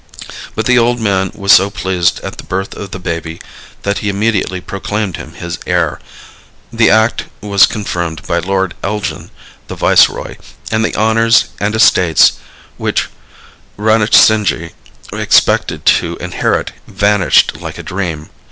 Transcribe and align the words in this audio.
But 0.55 0.65
the 0.65 0.79
old 0.79 0.99
man 0.99 1.29
was 1.35 1.51
so 1.51 1.69
pleased 1.69 2.19
at 2.21 2.37
the 2.39 2.43
birth 2.43 2.73
of 2.73 2.89
the 2.89 2.97
baby 2.97 3.39
that 3.83 3.99
he 3.99 4.09
immediately 4.09 4.59
proclaimed 4.59 5.17
him 5.17 5.33
his 5.33 5.59
heir, 5.67 5.99
the 6.73 6.89
act 6.89 7.25
was 7.39 7.67
confirmed 7.67 8.23
by 8.23 8.39
Lord 8.39 8.73
Elgin, 8.81 9.29
the 9.67 9.75
viceroy, 9.75 10.37
and 10.71 10.83
the 10.83 10.95
honors 10.95 11.49
and 11.59 11.75
estates 11.75 12.39
which 12.77 13.09
Ranjitsinhji 13.77 14.71
expected 15.13 15.85
to 15.85 16.15
inherit 16.17 16.71
vanished 16.87 17.57
like 17.61 17.77
a 17.77 17.83
dream. 17.83 18.29